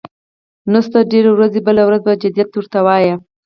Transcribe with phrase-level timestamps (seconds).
[0.73, 3.13] نستوه ډېر ورځي، بله ورځ پهٔ جدیت ور ته وايي: